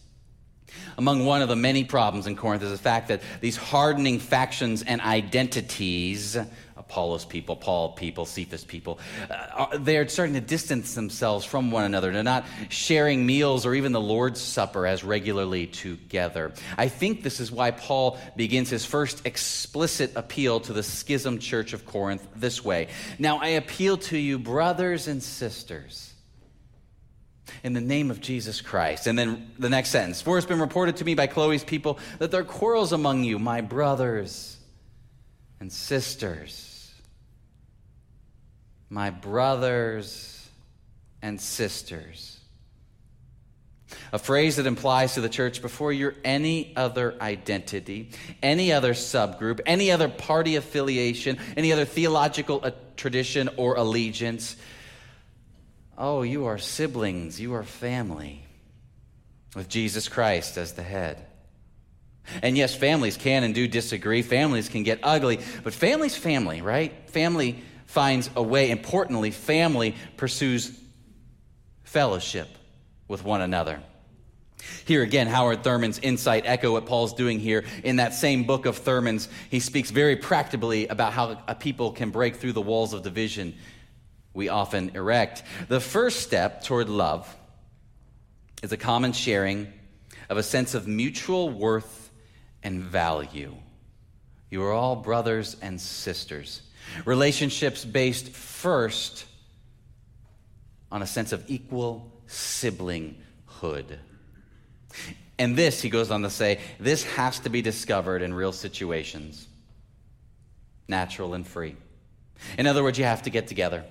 Among 0.99 1.25
one 1.25 1.43
of 1.43 1.49
the 1.49 1.57
many 1.57 1.85
problems 1.85 2.27
in 2.27 2.37
Corinth 2.37 2.63
is 2.63 2.71
the 2.71 2.79
fact 2.79 3.09
that 3.09 3.23
these 3.41 3.57
hardening 3.57 4.19
factions 4.19 4.83
and 4.83 5.01
identities, 5.01 6.37
Apollos 6.77 7.25
people, 7.25 7.57
Paul 7.57 7.93
people, 7.93 8.25
Cephas 8.25 8.65
people, 8.65 8.99
uh, 9.31 9.79
they're 9.79 10.09
starting 10.09 10.35
to 10.35 10.41
distance 10.41 10.95
themselves 10.95 11.45
from 11.45 11.71
one 11.71 11.85
another. 11.85 12.13
They're 12.13 12.23
not 12.23 12.47
sharing 12.69 13.27
meals 13.27 13.67
or 13.67 13.75
even 13.75 13.93
the 13.93 14.01
Lord's 14.01 14.41
Supper 14.41 14.87
as 14.87 15.05
regularly 15.05 15.67
together. 15.67 16.53
I 16.77 16.89
think 16.89 17.23
this 17.23 17.41
is 17.41 17.53
why 17.53 17.73
Paul 17.73 18.19
begins 18.37 18.71
his 18.71 18.85
first 18.85 19.27
explicit 19.27 20.13
appeal 20.17 20.61
to 20.61 20.73
the 20.73 20.83
schism 20.83 21.39
church 21.39 21.73
of 21.73 21.85
Corinth 21.87 22.27
this 22.35 22.65
way 22.65 22.89
Now 23.19 23.39
I 23.39 23.49
appeal 23.49 23.97
to 23.99 24.19
you, 24.19 24.39
brothers 24.39 25.09
and 25.09 25.23
sisters 25.23 26.15
in 27.63 27.73
the 27.73 27.81
name 27.81 28.11
of 28.11 28.21
Jesus 28.21 28.61
Christ. 28.61 29.07
And 29.07 29.19
then 29.19 29.51
the 29.59 29.71
next 29.71 29.91
sentence 29.91 30.21
For 30.21 30.39
it's 30.39 30.47
been 30.47 30.61
reported 30.61 30.97
to 30.99 31.05
me 31.05 31.15
by 31.15 31.27
Chloe's 31.27 31.65
people 31.65 31.99
that 32.19 32.31
there 32.31 32.41
are 32.41 32.45
quarrels 32.45 32.93
among 32.93 33.25
you, 33.25 33.39
my 33.39 33.61
brothers 33.61 34.57
and 35.61 35.73
sisters. 35.73 36.93
My 38.89 39.11
brothers 39.11 40.49
and 41.23 41.41
sisters. 41.41 42.39
A 44.13 44.19
phrase 44.19 44.57
that 44.57 44.67
implies 44.67 45.15
to 45.15 45.21
the 45.21 45.29
church 45.29 45.63
before 45.63 45.93
you're 45.93 46.15
any 46.25 46.73
other 46.77 47.15
identity, 47.21 48.11
any 48.43 48.73
other 48.73 48.95
subgroup, 48.95 49.61
any 49.67 49.91
other 49.91 50.09
party 50.09 50.57
affiliation, 50.57 51.39
any 51.57 51.73
other 51.73 51.85
theological 51.85 52.61
uh, 52.63 52.71
tradition 52.97 53.49
or 53.57 53.77
allegiance, 53.77 54.57
Oh, 55.99 56.23
you 56.23 56.47
are 56.47 56.59
siblings, 56.59 57.41
you 57.41 57.55
are 57.55 57.63
family 57.63 58.43
with 59.55 59.69
Jesus 59.69 60.09
Christ 60.09 60.59
as 60.59 60.75
the 60.75 60.83
head. 60.83 61.25
And 62.43 62.57
yes, 62.57 62.75
families 62.75 63.17
can 63.17 63.45
and 63.45 63.55
do 63.55 63.69
disagree. 63.69 64.23
Families 64.23 64.69
can 64.69 64.83
get 64.83 64.99
ugly, 65.03 65.39
but 65.63 65.73
family's 65.73 66.17
family, 66.17 66.61
right? 66.61 67.09
Family 67.11 67.63
finds 67.87 68.29
a 68.37 68.43
way. 68.43 68.71
Importantly, 68.71 69.31
family 69.31 69.95
pursues 70.17 70.79
fellowship 71.85 72.49
with 73.09 73.25
one 73.25 73.41
another. 73.41 73.81
Here 74.85 75.03
again, 75.03 75.29
Howard 75.29 75.63
Thurman's 75.63 75.99
insight 76.01 76.45
echo 76.47 76.73
what 76.73 76.87
Paul's 76.87 77.15
doing 77.15 77.39
here. 77.39 77.65
In 77.85 77.97
that 77.97 78.15
same 78.15 78.45
book 78.45 78.67
of 78.67 78.77
Thurman's, 78.77 79.29
he 79.51 79.61
speaks 79.61 79.91
very 79.91 80.17
practically 80.17 80.89
about 80.89 81.13
how 81.13 81.41
a 81.47 81.55
people 81.55 81.93
can 81.93 82.11
break 82.11 82.37
through 82.37 82.53
the 82.53 82.63
walls 82.63 82.93
of 82.93 83.03
division 83.03 83.55
we 84.37 84.51
often 84.51 84.91
erect. 84.95 85.43
The 85.67 85.81
first 85.81 86.21
step 86.21 86.63
toward 86.63 86.89
love 86.89 87.35
is 88.63 88.71
a 88.71 88.77
common 88.77 89.13
sharing 89.13 89.73
of 90.29 90.37
a 90.37 90.43
sense 90.43 90.75
of 90.75 90.87
mutual 90.87 91.49
worth 91.49 92.11
and 92.63 92.83
value. 92.83 93.55
You 94.51 94.63
are 94.65 94.73
all 94.73 94.95
brothers 94.95 95.57
and 95.63 95.81
sisters. 95.81 96.63
Relationships 97.05 97.85
based 97.85 98.29
first 98.29 99.25
on 100.93 101.03
a 101.03 101.07
sense 101.07 101.33
of 101.33 101.43
equal 101.49 102.13
siblinghood. 102.29 103.99
And 105.39 105.57
this, 105.57 105.81
he 105.81 105.89
goes 105.89 106.11
on 106.11 106.23
to 106.23 106.31
say, 106.31 106.61
this 106.79 107.05
has 107.05 107.41
to 107.41 107.51
be 107.51 107.63
discovered 107.63 108.23
in 108.23 108.33
real 108.33 108.53
situations, 108.53 109.49
natural 110.89 111.35
and 111.35 111.47
free. 111.47 111.77
In 112.59 112.67
other 112.67 112.83
words, 112.83 112.99
you 112.99 113.05
have 113.05 113.23
to 113.23 113.31
get 113.31 113.49
together 113.49 113.85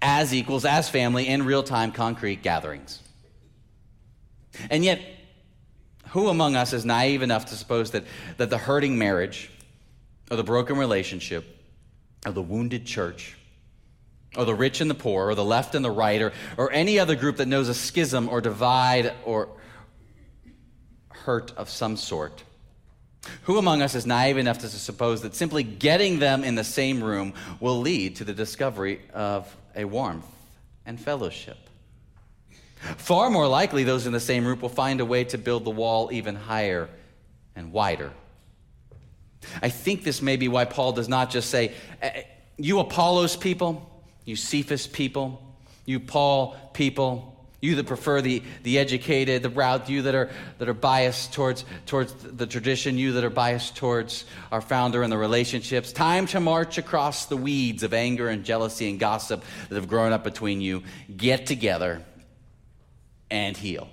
as 0.00 0.34
equals, 0.34 0.64
as 0.64 0.88
family, 0.88 1.26
in 1.26 1.44
real 1.44 1.62
time, 1.62 1.92
concrete 1.92 2.42
gatherings. 2.42 3.00
And 4.70 4.84
yet, 4.84 5.00
who 6.10 6.28
among 6.28 6.56
us 6.56 6.72
is 6.72 6.84
naive 6.84 7.22
enough 7.22 7.46
to 7.46 7.56
suppose 7.56 7.90
that, 7.92 8.04
that 8.36 8.50
the 8.50 8.58
hurting 8.58 8.98
marriage, 8.98 9.50
or 10.30 10.36
the 10.36 10.44
broken 10.44 10.76
relationship, 10.76 11.44
or 12.24 12.32
the 12.32 12.42
wounded 12.42 12.86
church, 12.86 13.36
or 14.36 14.44
the 14.44 14.54
rich 14.54 14.80
and 14.80 14.90
the 14.90 14.94
poor, 14.94 15.28
or 15.28 15.34
the 15.34 15.44
left 15.44 15.74
and 15.74 15.84
the 15.84 15.90
right, 15.90 16.22
or, 16.22 16.32
or 16.56 16.70
any 16.72 16.98
other 16.98 17.16
group 17.16 17.38
that 17.38 17.48
knows 17.48 17.68
a 17.68 17.74
schism 17.74 18.28
or 18.28 18.40
divide 18.40 19.12
or 19.24 19.48
hurt 21.08 21.52
of 21.56 21.70
some 21.70 21.96
sort, 21.96 22.44
who 23.42 23.58
among 23.58 23.82
us 23.82 23.94
is 23.94 24.06
naive 24.06 24.36
enough 24.36 24.58
to 24.58 24.68
suppose 24.68 25.22
that 25.22 25.34
simply 25.34 25.62
getting 25.62 26.18
them 26.18 26.44
in 26.44 26.54
the 26.54 26.64
same 26.64 27.02
room 27.02 27.34
will 27.60 27.80
lead 27.80 28.16
to 28.16 28.24
the 28.24 28.32
discovery 28.32 29.00
of 29.12 29.54
a 29.74 29.84
warmth 29.84 30.26
and 30.86 31.00
fellowship? 31.00 31.58
Far 32.96 33.30
more 33.30 33.48
likely, 33.48 33.84
those 33.84 34.06
in 34.06 34.12
the 34.12 34.20
same 34.20 34.46
room 34.46 34.60
will 34.60 34.68
find 34.68 35.00
a 35.00 35.04
way 35.04 35.24
to 35.24 35.38
build 35.38 35.64
the 35.64 35.70
wall 35.70 36.10
even 36.12 36.34
higher 36.34 36.88
and 37.56 37.72
wider. 37.72 38.12
I 39.62 39.68
think 39.68 40.04
this 40.04 40.20
may 40.20 40.36
be 40.36 40.48
why 40.48 40.64
Paul 40.64 40.92
does 40.92 41.08
not 41.08 41.30
just 41.30 41.50
say, 41.50 41.72
eh, 42.02 42.10
eh, 42.14 42.22
You 42.56 42.80
Apollos 42.80 43.36
people, 43.36 43.90
you 44.24 44.36
Cephas 44.36 44.86
people, 44.86 45.56
you 45.86 46.00
Paul 46.00 46.56
people, 46.72 47.33
you 47.64 47.76
that 47.76 47.86
prefer 47.86 48.20
the, 48.20 48.42
the 48.62 48.78
educated, 48.78 49.42
the 49.42 49.48
route, 49.48 49.88
you 49.88 50.02
that 50.02 50.14
are, 50.14 50.30
that 50.58 50.68
are 50.68 50.74
biased 50.74 51.32
towards, 51.32 51.64
towards 51.86 52.12
the 52.12 52.46
tradition, 52.46 52.98
you 52.98 53.12
that 53.12 53.24
are 53.24 53.30
biased 53.30 53.74
towards 53.74 54.26
our 54.52 54.60
founder 54.60 55.02
and 55.02 55.10
the 55.10 55.16
relationships. 55.16 55.90
Time 55.90 56.26
to 56.26 56.40
march 56.40 56.76
across 56.76 57.24
the 57.26 57.36
weeds 57.36 57.82
of 57.82 57.94
anger 57.94 58.28
and 58.28 58.44
jealousy 58.44 58.90
and 58.90 59.00
gossip 59.00 59.42
that 59.70 59.74
have 59.74 59.88
grown 59.88 60.12
up 60.12 60.22
between 60.22 60.60
you. 60.60 60.82
Get 61.16 61.46
together 61.46 62.04
and 63.30 63.56
heal. 63.56 63.88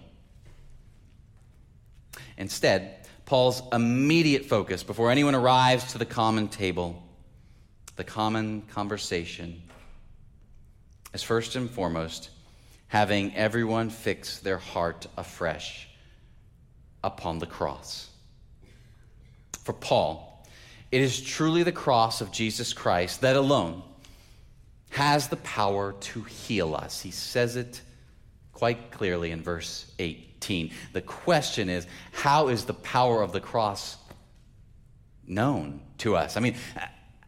Instead, 2.38 3.08
Paul's 3.26 3.62
immediate 3.72 4.46
focus 4.46 4.84
before 4.84 5.12
anyone 5.12 5.36
arrives 5.36 5.94
to 5.94 5.98
the 5.98 6.06
common 6.06 6.50
table, 6.50 7.02
the 7.96 8.04
common 8.04 8.64
conversation, 8.64 9.62
is 11.14 11.24
first 11.24 11.56
and 11.56 11.70
foremost 11.70 12.32
having 12.92 13.34
everyone 13.38 13.90
fix 13.90 14.40
their 14.40 14.58
heart 14.58 15.08
afresh 15.16 15.88
upon 17.06 17.40
the 17.40 17.46
cross. 17.46 18.10
For 19.64 19.72
Paul, 19.72 20.46
it 20.92 21.00
is 21.00 21.22
truly 21.22 21.64
the 21.64 21.72
cross 21.72 22.20
of 22.20 22.34
Jesus 22.34 22.74
Christ 22.74 23.22
that 23.22 23.38
alone 23.38 23.82
has 24.90 25.30
the 25.30 25.38
power 25.38 25.94
to 25.94 26.24
heal 26.24 26.76
us. 26.76 27.00
He 27.00 27.12
says 27.12 27.56
it 27.56 27.80
quite 28.52 28.92
clearly 28.92 29.32
in 29.32 29.42
verse 29.42 29.90
18. 29.98 30.74
The 30.92 31.02
question 31.02 31.70
is 31.70 31.88
how 32.12 32.50
is 32.50 32.66
the 32.66 32.74
power 32.74 33.22
of 33.22 33.32
the 33.32 33.40
cross 33.40 33.96
known 35.26 35.80
to 36.00 36.18
us? 36.18 36.36
I 36.36 36.42
mean, 36.42 36.58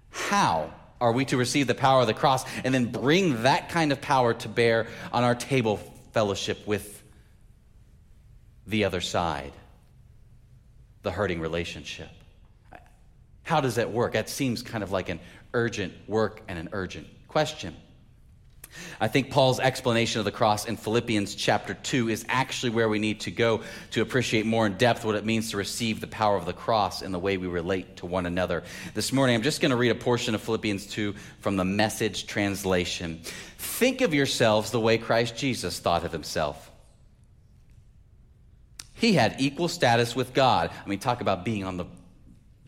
how 0.09 0.73
are 1.03 1.11
we 1.11 1.25
to 1.25 1.35
receive 1.35 1.67
the 1.67 1.75
power 1.75 1.99
of 1.99 2.07
the 2.07 2.13
cross 2.13 2.45
and 2.63 2.73
then 2.73 2.85
bring 2.85 3.43
that 3.43 3.67
kind 3.67 3.91
of 3.91 3.99
power 3.99 4.33
to 4.33 4.47
bear 4.47 4.87
on 5.11 5.25
our 5.25 5.35
table 5.35 5.75
fellowship 6.13 6.65
with 6.65 7.03
the 8.65 8.85
other 8.85 9.01
side, 9.01 9.51
the 11.01 11.11
hurting 11.11 11.41
relationship? 11.41 12.07
How 13.43 13.59
does 13.59 13.75
that 13.75 13.91
work? 13.91 14.13
That 14.13 14.29
seems 14.29 14.61
kind 14.63 14.81
of 14.81 14.93
like 14.93 15.09
an 15.09 15.19
urgent 15.53 15.93
work 16.07 16.41
and 16.47 16.57
an 16.57 16.69
urgent 16.71 17.07
question. 17.27 17.75
I 18.99 19.07
think 19.07 19.31
Paul's 19.31 19.59
explanation 19.59 20.19
of 20.19 20.25
the 20.25 20.31
cross 20.31 20.65
in 20.65 20.77
Philippians 20.77 21.35
chapter 21.35 21.73
2 21.73 22.09
is 22.09 22.25
actually 22.29 22.71
where 22.71 22.89
we 22.89 22.99
need 22.99 23.21
to 23.21 23.31
go 23.31 23.61
to 23.91 24.01
appreciate 24.01 24.45
more 24.45 24.65
in 24.65 24.77
depth 24.77 25.05
what 25.05 25.15
it 25.15 25.25
means 25.25 25.51
to 25.51 25.57
receive 25.57 26.01
the 26.01 26.07
power 26.07 26.37
of 26.37 26.45
the 26.45 26.53
cross 26.53 27.01
and 27.01 27.13
the 27.13 27.19
way 27.19 27.37
we 27.37 27.47
relate 27.47 27.97
to 27.97 28.05
one 28.05 28.25
another. 28.25 28.63
This 28.93 29.11
morning, 29.11 29.35
I'm 29.35 29.41
just 29.41 29.61
going 29.61 29.71
to 29.71 29.77
read 29.77 29.91
a 29.91 29.95
portion 29.95 30.35
of 30.35 30.41
Philippians 30.41 30.87
2 30.87 31.13
from 31.39 31.57
the 31.57 31.65
message 31.65 32.27
translation. 32.27 33.21
Think 33.57 34.01
of 34.01 34.13
yourselves 34.13 34.71
the 34.71 34.79
way 34.79 34.97
Christ 34.97 35.35
Jesus 35.35 35.79
thought 35.79 36.03
of 36.03 36.11
himself. 36.11 36.71
He 38.93 39.13
had 39.13 39.35
equal 39.39 39.67
status 39.67 40.15
with 40.15 40.33
God. 40.33 40.71
I 40.85 40.87
mean, 40.87 40.99
talk 40.99 41.21
about 41.21 41.43
being 41.43 41.63
on 41.65 41.77
the 41.77 41.85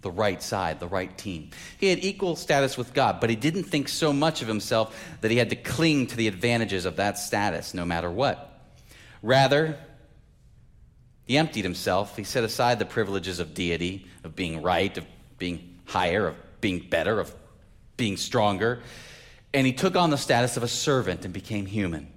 the 0.06 0.12
right 0.12 0.42
side, 0.44 0.80
the 0.80 0.88
right 0.88 1.18
team. 1.18 1.50
He 1.80 1.90
had 1.90 2.04
equal 2.04 2.36
status 2.36 2.78
with 2.78 2.94
God, 2.94 3.20
but 3.20 3.32
he 3.32 3.36
didn't 3.36 3.64
think 3.64 3.90
so 3.90 4.14
much 4.14 4.44
of 4.44 4.48
himself 4.48 4.96
that 5.22 5.32
he 5.32 5.38
had 5.38 5.50
to 5.50 5.56
cling 5.56 6.06
to 6.08 6.16
the 6.16 6.28
advantages 6.28 6.86
of 6.86 6.98
that 6.98 7.18
status 7.18 7.74
no 7.74 7.86
matter 7.86 8.12
what. 8.12 8.70
Rather, 9.24 9.80
he 11.26 11.40
emptied 11.40 11.64
himself. 11.64 12.16
He 12.16 12.24
set 12.24 12.44
aside 12.44 12.78
the 12.78 12.86
privileges 12.86 13.40
of 13.40 13.56
deity, 13.56 14.06
of 14.24 14.36
being 14.36 14.62
right, 14.62 14.96
of 14.96 15.06
being 15.40 15.80
higher, 15.86 16.28
of 16.28 16.36
being 16.62 16.88
better, 16.88 17.20
of 17.20 17.34
being 17.98 18.16
stronger, 18.16 18.84
and 19.56 19.66
he 19.66 19.74
took 19.74 19.96
on 19.96 20.12
the 20.12 20.18
status 20.18 20.56
of 20.56 20.62
a 20.62 20.68
servant 20.68 21.26
and 21.26 21.34
became 21.34 21.66
human. 21.66 22.12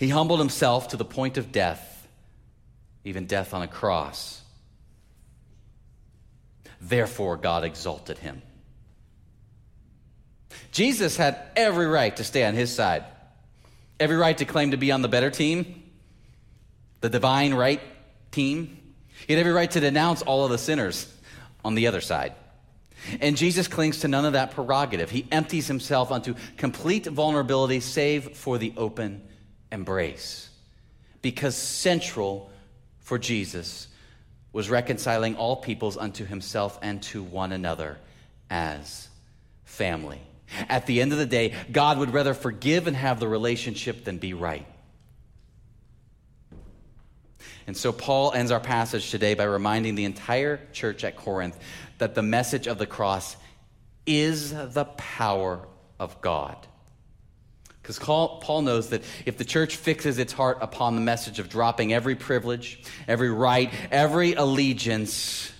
He 0.00 0.08
humbled 0.08 0.40
himself 0.40 0.88
to 0.88 0.96
the 0.96 1.04
point 1.04 1.38
of 1.38 1.52
death, 1.52 2.08
even 3.04 3.26
death 3.26 3.54
on 3.54 3.62
a 3.62 3.68
cross. 3.68 4.42
Therefore, 6.80 7.36
God 7.36 7.64
exalted 7.64 8.18
him. 8.18 8.42
Jesus 10.72 11.16
had 11.16 11.40
every 11.56 11.86
right 11.86 12.14
to 12.16 12.24
stay 12.24 12.44
on 12.44 12.54
his 12.54 12.74
side, 12.74 13.04
every 13.98 14.16
right 14.16 14.36
to 14.38 14.44
claim 14.44 14.70
to 14.70 14.76
be 14.76 14.92
on 14.92 15.02
the 15.02 15.08
better 15.08 15.30
team, 15.30 15.82
the 17.00 17.08
divine 17.08 17.54
right 17.54 17.80
team. 18.30 18.78
He 19.26 19.32
had 19.32 19.40
every 19.40 19.52
right 19.52 19.70
to 19.70 19.80
denounce 19.80 20.22
all 20.22 20.44
of 20.44 20.50
the 20.50 20.58
sinners 20.58 21.12
on 21.64 21.74
the 21.74 21.86
other 21.86 22.00
side. 22.00 22.34
And 23.20 23.36
Jesus 23.36 23.68
clings 23.68 24.00
to 24.00 24.08
none 24.08 24.24
of 24.24 24.32
that 24.32 24.52
prerogative. 24.52 25.10
He 25.10 25.26
empties 25.30 25.66
himself 25.66 26.10
unto 26.10 26.34
complete 26.56 27.06
vulnerability, 27.06 27.80
save 27.80 28.36
for 28.36 28.58
the 28.58 28.72
open 28.76 29.22
embrace. 29.70 30.50
Because 31.22 31.56
central 31.56 32.50
for 32.98 33.18
Jesus 33.18 33.88
was 34.52 34.70
reconciling 34.70 35.36
all 35.36 35.56
peoples 35.56 35.96
unto 35.96 36.24
himself 36.24 36.78
and 36.82 37.02
to 37.02 37.22
one 37.22 37.52
another 37.52 37.98
as 38.50 39.08
family. 39.64 40.20
At 40.68 40.86
the 40.86 41.00
end 41.00 41.12
of 41.12 41.18
the 41.18 41.26
day, 41.26 41.54
God 41.70 41.98
would 41.98 42.12
rather 42.12 42.34
forgive 42.34 42.86
and 42.86 42.96
have 42.96 43.20
the 43.20 43.28
relationship 43.28 44.04
than 44.04 44.18
be 44.18 44.34
right. 44.34 44.66
And 47.66 47.76
so 47.76 47.92
Paul 47.92 48.32
ends 48.32 48.50
our 48.50 48.60
passage 48.60 49.10
today 49.10 49.34
by 49.34 49.44
reminding 49.44 49.94
the 49.94 50.06
entire 50.06 50.58
church 50.72 51.04
at 51.04 51.16
Corinth 51.16 51.58
that 51.98 52.14
the 52.14 52.22
message 52.22 52.66
of 52.66 52.78
the 52.78 52.86
cross 52.86 53.36
is 54.06 54.52
the 54.52 54.86
power 54.96 55.60
of 56.00 56.18
God. 56.22 56.56
Because 57.88 58.04
Paul 58.04 58.60
knows 58.60 58.90
that 58.90 59.02
if 59.24 59.38
the 59.38 59.46
church 59.46 59.76
fixes 59.76 60.18
its 60.18 60.30
heart 60.30 60.58
upon 60.60 60.94
the 60.94 61.00
message 61.00 61.38
of 61.38 61.48
dropping 61.48 61.94
every 61.94 62.16
privilege, 62.16 62.82
every 63.08 63.30
right, 63.30 63.72
every 63.90 64.34
allegiance 64.34 65.50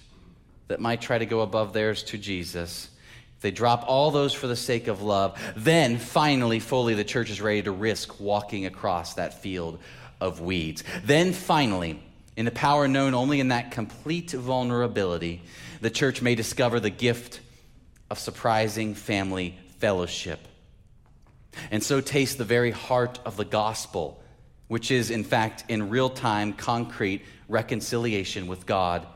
that 0.67 0.79
might 0.79 1.01
try 1.01 1.17
to 1.17 1.25
go 1.25 1.41
above 1.41 1.73
theirs 1.73 2.03
to 2.03 2.19
Jesus, 2.19 2.91
if 3.37 3.41
they 3.41 3.51
drop 3.51 3.83
all 3.87 4.11
those 4.11 4.35
for 4.35 4.47
the 4.47 4.57
sake 4.57 4.89
of 4.89 5.01
love, 5.01 5.41
then 5.57 5.97
finally, 5.97 6.61
fully, 6.61 6.93
the 6.93 7.03
church 7.03 7.31
is 7.31 7.41
ready 7.41 7.63
to 7.63 7.71
risk 7.71 8.21
walking 8.21 8.67
across 8.67 9.15
that 9.15 9.41
field 9.41 9.79
of 10.21 10.43
weeds. 10.43 10.85
Then 11.05 11.33
finally, 11.33 11.99
in 12.37 12.45
the 12.45 12.51
power 12.51 12.89
known 12.89 13.15
only 13.15 13.41
in 13.41 13.49
that 13.49 13.71
complete 13.71 14.33
vulnerability, 14.33 15.41
the 15.81 15.89
church 15.89 16.21
may 16.21 16.35
discover 16.35 16.79
the 16.79 16.91
gift 16.91 17.41
of 18.11 18.19
surprising 18.19 18.95
family 18.95 19.59
fellowship. 19.79 20.41
And 21.71 21.83
so 21.83 22.01
taste 22.01 22.39
the 22.39 22.45
very 22.45 22.71
heart 22.71 23.19
of 23.25 23.37
the 23.37 23.45
gospel, 23.45 24.23
which 24.69 24.91
is, 24.91 25.11
in 25.11 25.25
fact, 25.25 25.65
in 25.69 25.91
real 25.91 26.11
time, 26.11 26.53
concrete 26.53 27.23
reconciliation 27.49 28.47
with 28.47 28.67
God 28.67 29.07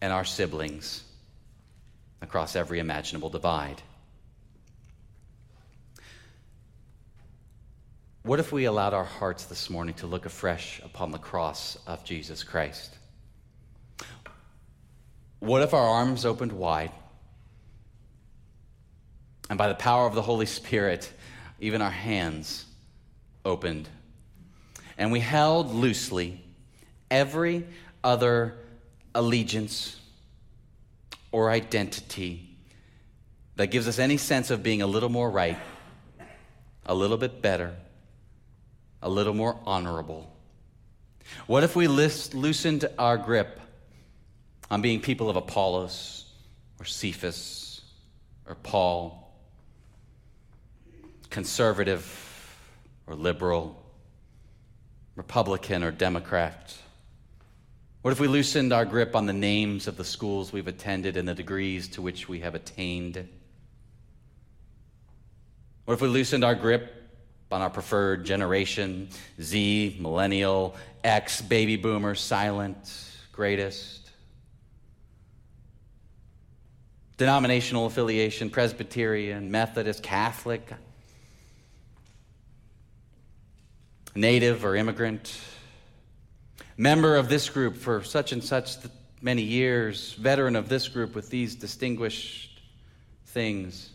and 0.00 0.12
our 0.12 0.24
siblings 0.24 1.02
across 2.22 2.56
every 2.56 2.78
imaginable 2.78 3.30
divide. 3.30 3.82
What 8.22 8.40
if 8.40 8.50
we 8.50 8.64
allowed 8.64 8.92
our 8.92 9.04
hearts 9.04 9.44
this 9.44 9.70
morning 9.70 9.94
to 9.96 10.08
look 10.08 10.26
afresh 10.26 10.80
upon 10.82 11.12
the 11.12 11.18
cross 11.18 11.78
of 11.86 12.02
Jesus 12.04 12.42
Christ? 12.42 12.92
What 15.38 15.62
if 15.62 15.72
our 15.74 15.86
arms 15.86 16.24
opened 16.24 16.50
wide 16.50 16.90
and 19.48 19.58
by 19.58 19.68
the 19.68 19.74
power 19.74 20.06
of 20.06 20.14
the 20.14 20.22
Holy 20.22 20.46
Spirit, 20.46 21.12
even 21.60 21.82
our 21.82 21.90
hands 21.90 22.64
opened 23.44 23.88
and 24.98 25.12
we 25.12 25.20
held 25.20 25.74
loosely 25.74 26.40
every 27.10 27.66
other 28.02 28.54
allegiance 29.14 30.00
or 31.32 31.50
identity 31.50 32.56
that 33.56 33.68
gives 33.68 33.88
us 33.88 33.98
any 33.98 34.16
sense 34.16 34.50
of 34.50 34.62
being 34.62 34.82
a 34.82 34.86
little 34.86 35.08
more 35.08 35.30
right, 35.30 35.58
a 36.84 36.94
little 36.94 37.16
bit 37.16 37.42
better, 37.42 37.74
a 39.02 39.08
little 39.08 39.34
more 39.34 39.58
honorable? 39.66 40.30
What 41.46 41.64
if 41.64 41.74
we 41.74 41.88
loosened 41.88 42.86
our 42.98 43.16
grip 43.16 43.60
on 44.70 44.82
being 44.82 45.00
people 45.00 45.28
of 45.28 45.36
Apollos 45.36 46.24
or 46.80 46.84
Cephas 46.84 47.82
or 48.46 48.54
Paul, 48.54 49.25
conservative 51.36 52.02
or 53.06 53.14
liberal, 53.14 53.76
Republican 55.16 55.84
or 55.84 55.90
Democrat? 55.90 56.74
What 58.00 58.12
if 58.12 58.18
we 58.18 58.26
loosened 58.26 58.72
our 58.72 58.86
grip 58.86 59.14
on 59.14 59.26
the 59.26 59.34
names 59.34 59.86
of 59.86 59.98
the 59.98 60.04
schools 60.04 60.50
we've 60.50 60.66
attended 60.66 61.18
and 61.18 61.28
the 61.28 61.34
degrees 61.34 61.88
to 61.88 62.00
which 62.00 62.26
we 62.26 62.40
have 62.40 62.54
attained? 62.54 63.28
What 65.84 65.92
if 65.92 66.00
we 66.00 66.08
loosened 66.08 66.42
our 66.42 66.54
grip 66.54 66.90
on 67.52 67.60
our 67.60 67.68
preferred 67.68 68.24
generation 68.24 69.10
Z, 69.38 69.98
millennial, 70.00 70.74
X, 71.04 71.42
baby 71.42 71.76
boomer, 71.76 72.14
silent, 72.14 72.78
greatest? 73.32 74.10
Denominational 77.18 77.84
affiliation, 77.84 78.48
Presbyterian, 78.48 79.50
Methodist, 79.50 80.02
Catholic, 80.02 80.72
native 84.16 84.64
or 84.64 84.74
immigrant? 84.74 85.38
member 86.76 87.16
of 87.16 87.28
this 87.28 87.48
group 87.48 87.76
for 87.76 88.02
such 88.04 88.32
and 88.32 88.42
such 88.42 88.76
many 89.20 89.42
years, 89.42 90.12
veteran 90.14 90.56
of 90.56 90.68
this 90.68 90.88
group 90.88 91.14
with 91.14 91.30
these 91.30 91.54
distinguished 91.54 92.60
things. 93.26 93.90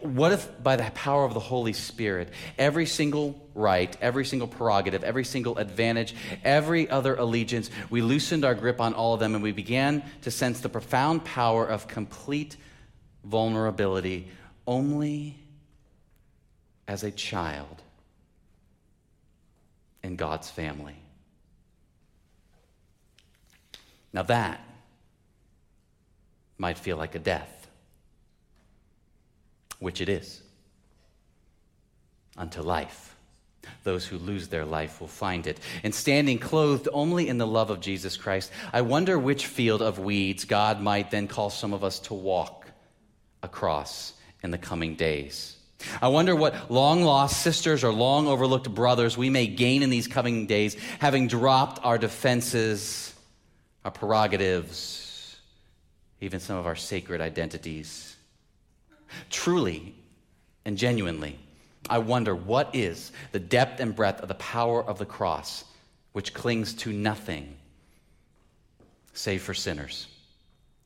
What 0.00 0.32
if, 0.32 0.62
by 0.62 0.76
the 0.76 0.84
power 0.92 1.24
of 1.24 1.34
the 1.34 1.40
Holy 1.40 1.72
Spirit, 1.72 2.28
every 2.56 2.86
single 2.86 3.48
right, 3.54 3.96
every 4.00 4.24
single 4.24 4.46
prerogative, 4.46 5.02
every 5.02 5.24
single 5.24 5.58
advantage, 5.58 6.14
every 6.44 6.88
other 6.88 7.16
allegiance, 7.16 7.70
we 7.90 8.00
loosened 8.00 8.44
our 8.44 8.54
grip 8.54 8.80
on 8.80 8.94
all 8.94 9.14
of 9.14 9.20
them 9.20 9.34
and 9.34 9.42
we 9.42 9.52
began 9.52 10.04
to 10.22 10.30
sense 10.30 10.60
the 10.60 10.68
profound 10.68 11.24
power 11.24 11.66
of 11.66 11.88
complete 11.88 12.56
vulnerability 13.24 14.28
only 14.68 15.36
as 16.86 17.02
a 17.02 17.10
child 17.10 17.82
in 20.06 20.16
God's 20.16 20.48
family? 20.48 20.96
Now, 24.12 24.22
that 24.22 24.60
might 26.56 26.78
feel 26.78 26.96
like 26.96 27.14
a 27.14 27.18
death, 27.18 27.68
which 29.78 30.00
it 30.00 30.08
is, 30.08 30.40
unto 32.38 32.62
life. 32.62 33.14
Those 33.82 34.06
who 34.06 34.16
lose 34.18 34.48
their 34.48 34.64
life 34.64 35.00
will 35.00 35.08
find 35.08 35.46
it. 35.46 35.58
And 35.82 35.92
standing 35.92 36.38
clothed 36.38 36.88
only 36.92 37.28
in 37.28 37.38
the 37.38 37.46
love 37.46 37.70
of 37.70 37.80
Jesus 37.80 38.16
Christ, 38.16 38.52
I 38.72 38.82
wonder 38.82 39.18
which 39.18 39.46
field 39.46 39.82
of 39.82 39.98
weeds 39.98 40.44
God 40.44 40.80
might 40.80 41.10
then 41.10 41.26
call 41.26 41.50
some 41.50 41.74
of 41.74 41.82
us 41.82 41.98
to 42.00 42.14
walk 42.14 42.66
across 43.42 44.12
in 44.42 44.52
the 44.52 44.58
coming 44.58 44.94
days. 44.94 45.55
I 46.00 46.08
wonder 46.08 46.34
what 46.34 46.70
long 46.70 47.02
lost 47.02 47.42
sisters 47.42 47.84
or 47.84 47.92
long 47.92 48.26
overlooked 48.26 48.74
brothers 48.74 49.16
we 49.16 49.30
may 49.30 49.46
gain 49.46 49.82
in 49.82 49.90
these 49.90 50.08
coming 50.08 50.46
days, 50.46 50.74
having 50.98 51.28
dropped 51.28 51.84
our 51.84 51.98
defenses 51.98 53.12
our 53.86 53.92
prerogatives, 53.92 55.38
even 56.20 56.40
some 56.40 56.56
of 56.56 56.66
our 56.66 56.74
sacred 56.74 57.20
identities. 57.20 58.16
Truly 59.30 59.94
and 60.64 60.76
genuinely, 60.76 61.38
I 61.88 61.98
wonder 61.98 62.34
what 62.34 62.74
is 62.74 63.12
the 63.30 63.38
depth 63.38 63.78
and 63.78 63.94
breadth 63.94 64.22
of 64.22 64.28
the 64.28 64.34
power 64.34 64.82
of 64.82 64.98
the 64.98 65.06
cross, 65.06 65.62
which 66.14 66.34
clings 66.34 66.74
to 66.74 66.92
nothing 66.92 67.56
save 69.12 69.42
for 69.42 69.54
sinners. 69.54 70.08